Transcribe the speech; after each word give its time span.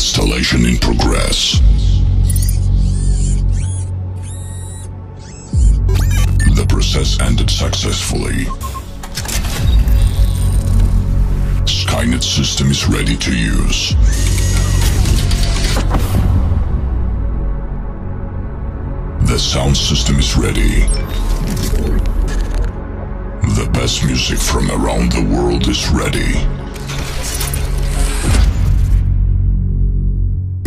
Installation 0.00 0.64
in 0.64 0.78
progress. 0.78 1.60
The 6.56 6.64
process 6.66 7.20
ended 7.20 7.50
successfully. 7.50 8.46
Skynet 11.66 12.22
system 12.22 12.70
is 12.70 12.88
ready 12.88 13.14
to 13.14 13.36
use. 13.36 13.94
The 19.28 19.38
sound 19.38 19.76
system 19.76 20.18
is 20.18 20.34
ready. 20.34 20.86
The 23.54 23.68
best 23.74 24.06
music 24.06 24.38
from 24.38 24.70
around 24.70 25.12
the 25.12 25.28
world 25.30 25.68
is 25.68 25.90
ready. 25.90 26.59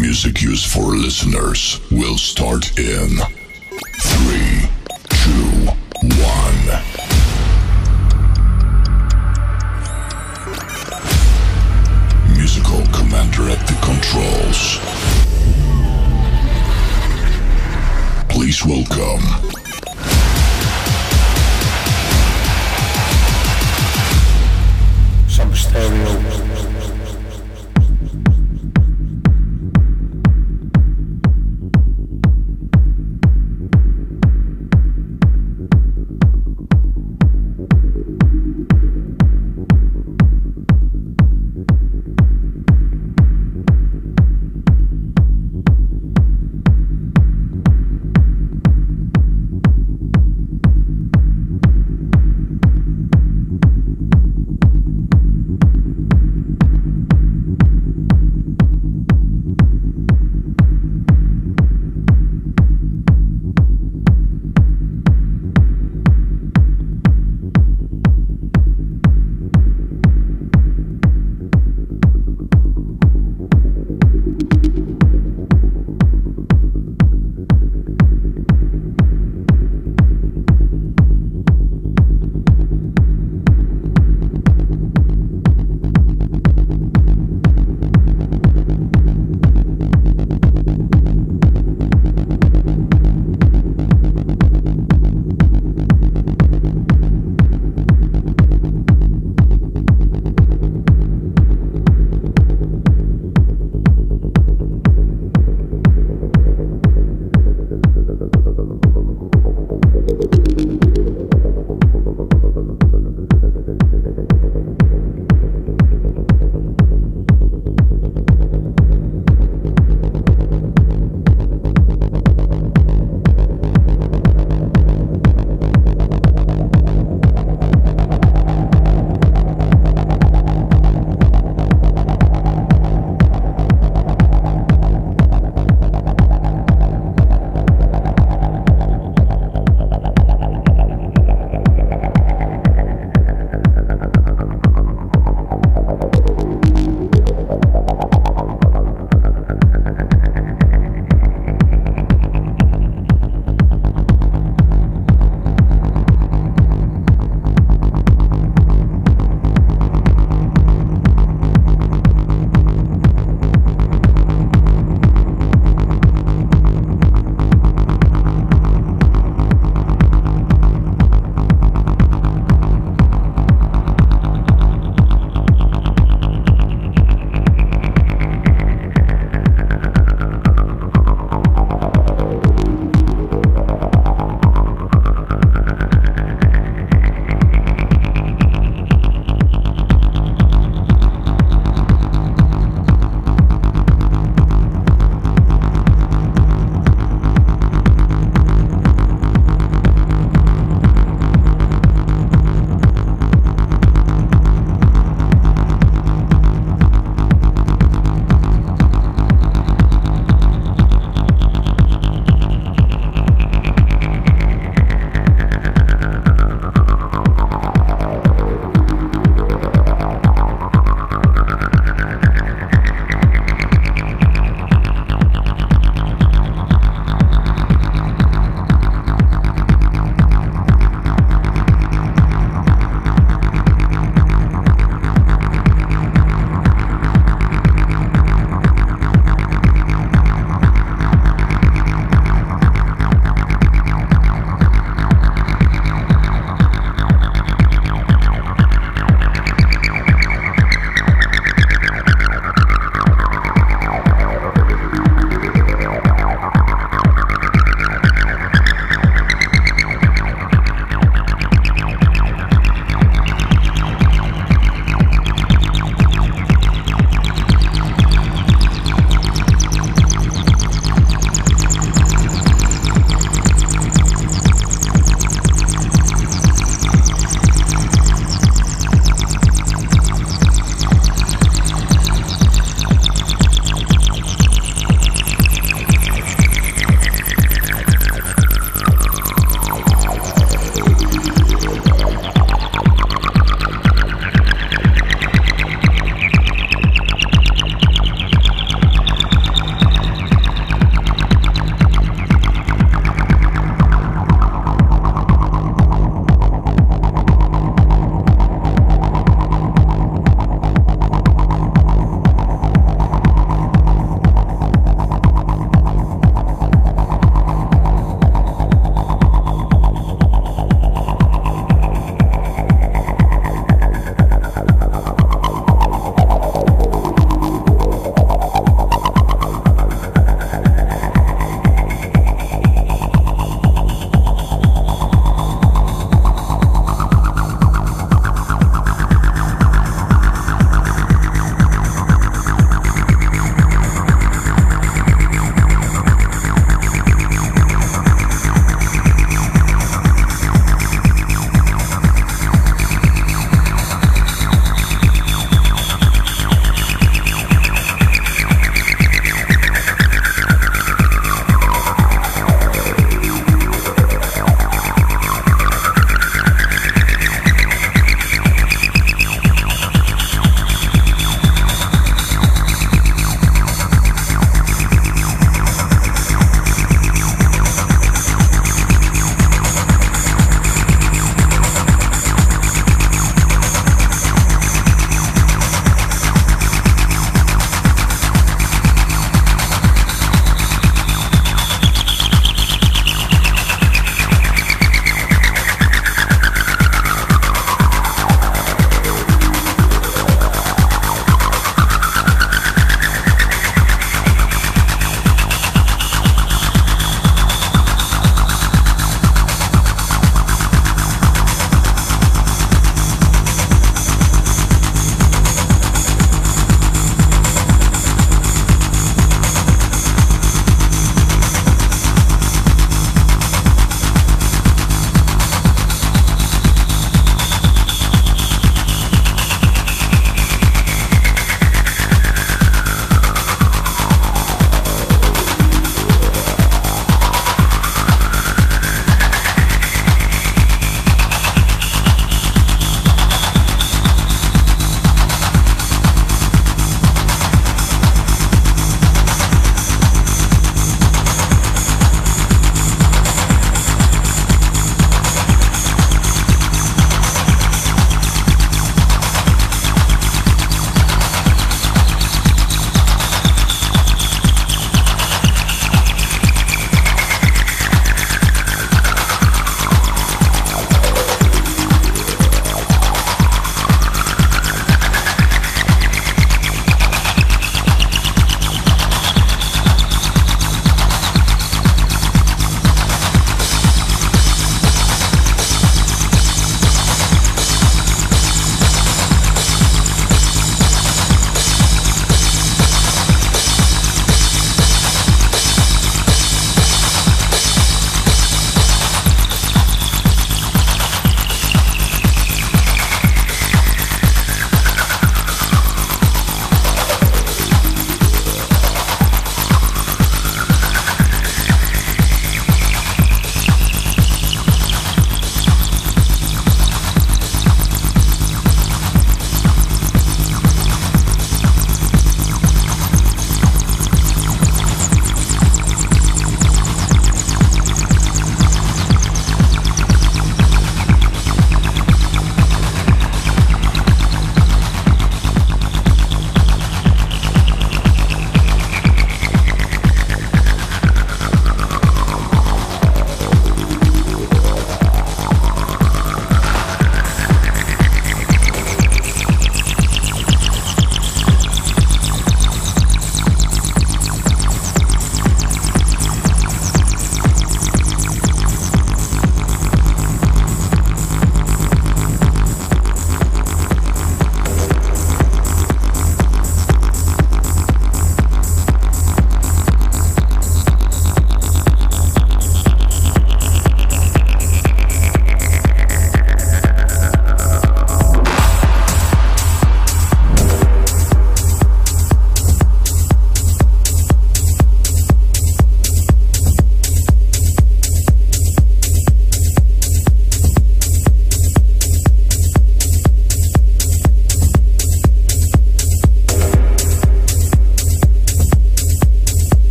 Music 0.00 0.42
used 0.42 0.66
for 0.70 0.94
listeners 0.94 1.80
will 1.90 2.16
start 2.16 2.78
in 2.78 3.18
three, 3.98 4.68
two, 5.10 5.66
one. 6.22 6.66
Musical 12.36 12.82
commander 12.92 13.50
at 13.50 13.66
the 13.66 13.76
controls. 13.82 14.78
Please 18.28 18.64
welcome 18.64 19.37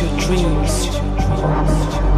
your 0.00 0.18
dreams. 0.18 2.11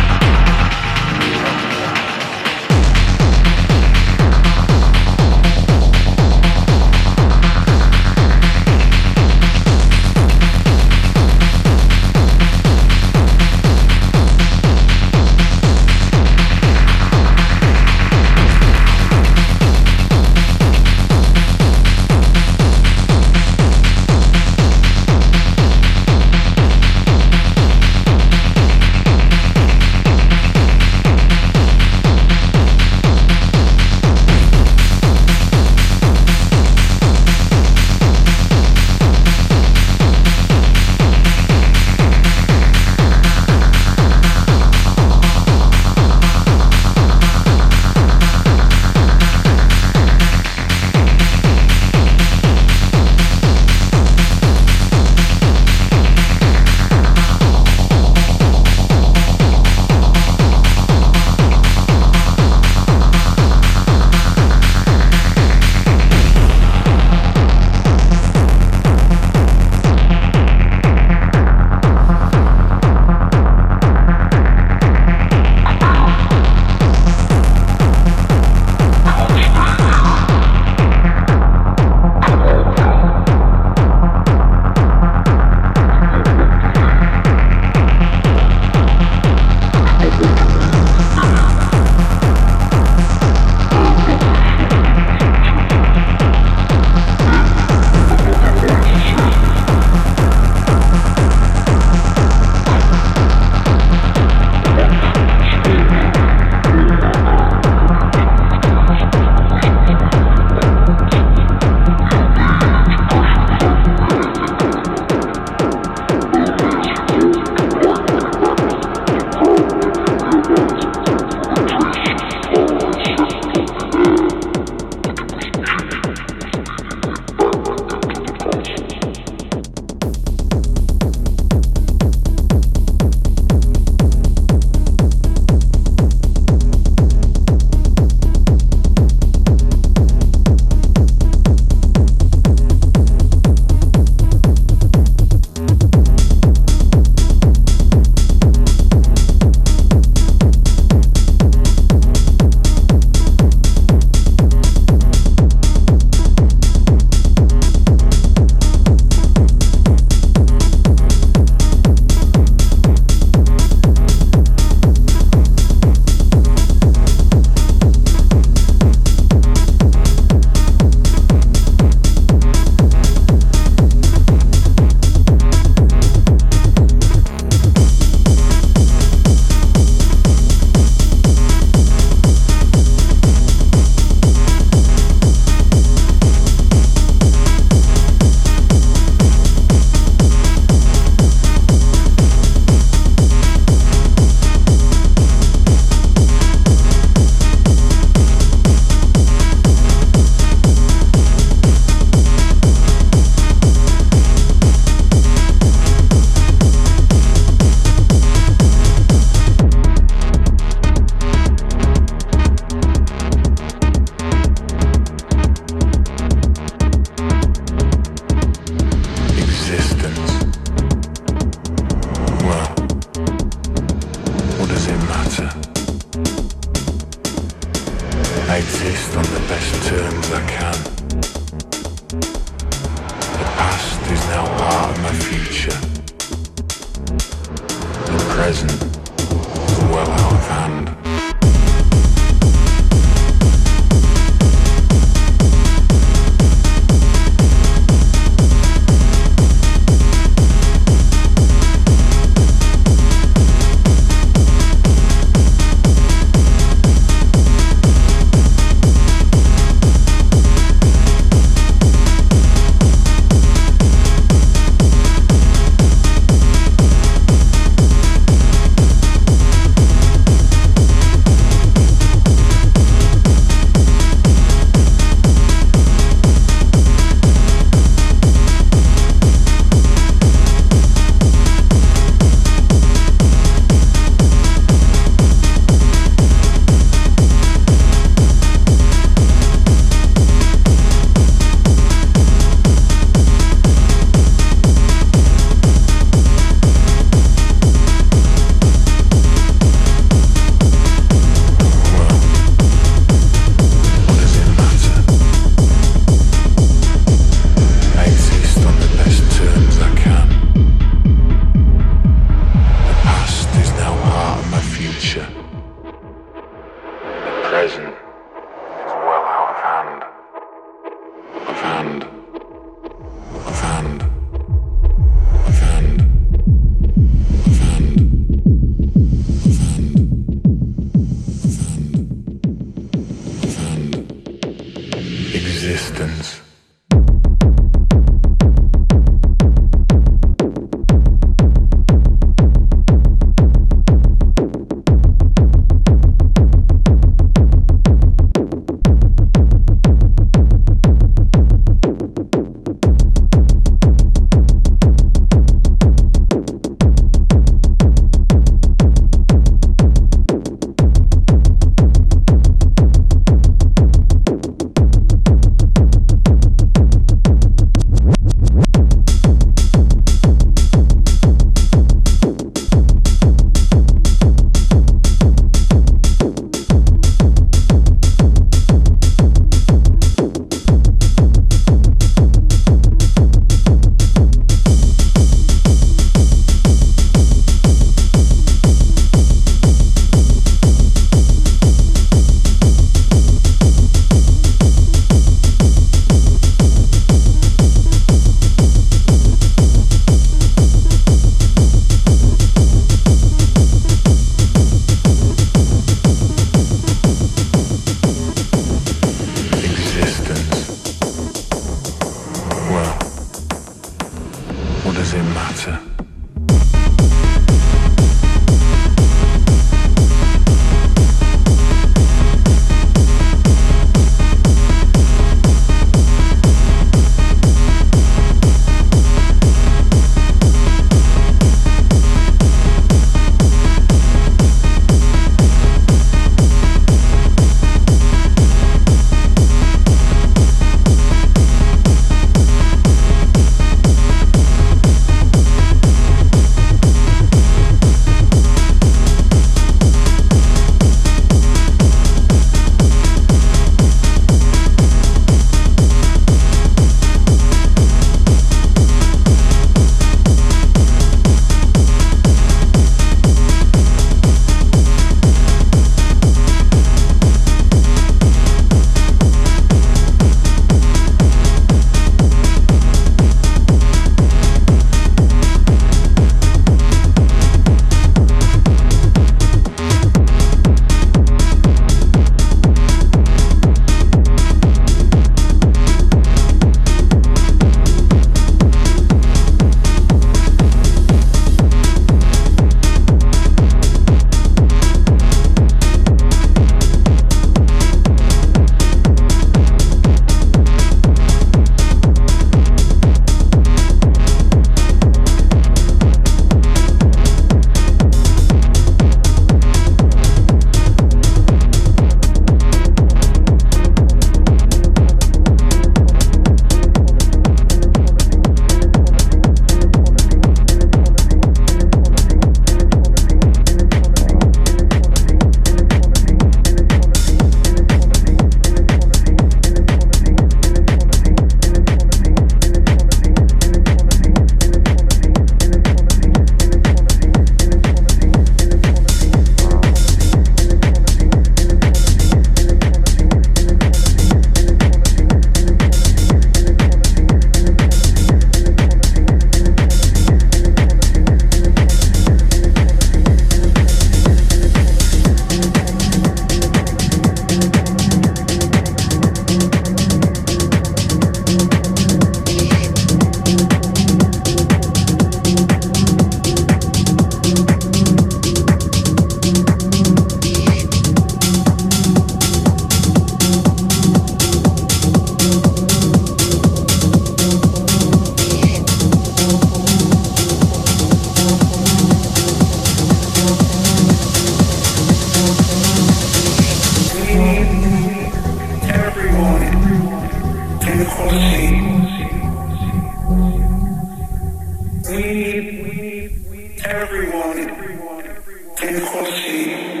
We 595.09 595.17
need 595.17 596.85
everyone, 596.85 597.59
in 597.59 599.01
Kosi. 599.01 600.00